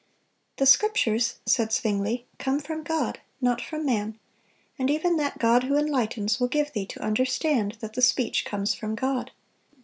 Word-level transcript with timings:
"The 0.57 0.65
Scriptures," 0.65 1.35
said 1.45 1.71
Zwingle, 1.71 2.23
"come 2.39 2.59
from 2.59 2.81
God, 2.81 3.19
not 3.39 3.61
from 3.61 3.85
man, 3.85 4.17
and 4.79 4.89
even 4.89 5.17
that 5.17 5.37
God 5.37 5.65
who 5.65 5.77
enlightens 5.77 6.39
will 6.39 6.47
give 6.47 6.73
thee 6.73 6.87
to 6.87 7.03
understand 7.03 7.73
that 7.81 7.93
the 7.93 8.01
speech 8.01 8.43
comes 8.43 8.73
from 8.73 8.95
God. 8.95 9.29